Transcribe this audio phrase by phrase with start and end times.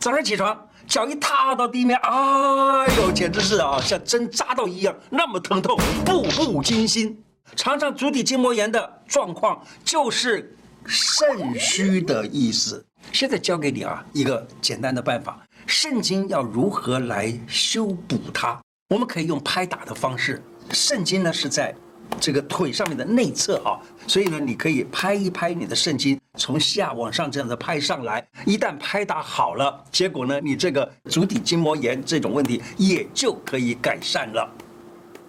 [0.00, 7.22] 早上起床，脚一踏到地面，哎呦，简直是啊，像针扎到一样，那么疼痛，步步惊心。
[7.54, 12.82] 常常足底筋膜炎的状况就是肾虚的意思。
[13.12, 18.58] 现在教给你啊一个简单的办法，肾经要如何来修补它？
[18.88, 20.42] 我们可以用拍打的方式。
[20.72, 21.74] 肾经呢是在
[22.18, 28.26] 这个腿上面的内侧啊，所以呢你可以拍一拍你的肾经，从下往上这样子拍上来。
[28.44, 34.50] 一旦拍打好了，结果呢你这个足底筋膜炎这种问题也就可以改善了。